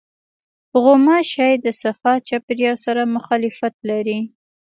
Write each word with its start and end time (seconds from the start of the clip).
غوماشې 0.83 1.49
د 1.65 1.67
صفا 1.81 2.13
چاپېریال 2.27 2.77
سره 2.85 3.01
مخالفت 3.15 3.75
لري. 3.89 4.19